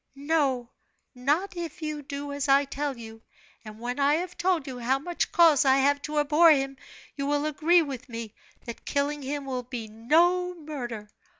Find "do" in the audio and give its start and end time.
2.01-2.31